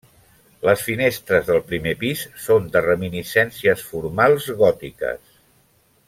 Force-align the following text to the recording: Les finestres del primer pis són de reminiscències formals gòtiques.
Les 0.67 0.83
finestres 0.85 1.43
del 1.49 1.59
primer 1.73 1.93
pis 2.05 2.23
són 2.47 2.65
de 2.75 2.83
reminiscències 2.87 3.83
formals 3.93 4.49
gòtiques. 4.63 5.37